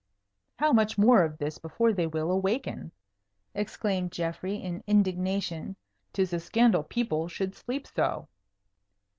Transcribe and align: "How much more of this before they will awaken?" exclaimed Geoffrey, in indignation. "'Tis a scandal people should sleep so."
"How 0.57 0.73
much 0.73 0.97
more 0.97 1.21
of 1.23 1.37
this 1.37 1.59
before 1.59 1.93
they 1.93 2.07
will 2.07 2.31
awaken?" 2.31 2.91
exclaimed 3.53 4.11
Geoffrey, 4.11 4.55
in 4.55 4.83
indignation. 4.87 5.75
"'Tis 6.11 6.33
a 6.33 6.39
scandal 6.39 6.81
people 6.81 7.27
should 7.27 7.53
sleep 7.53 7.85
so." 7.85 8.27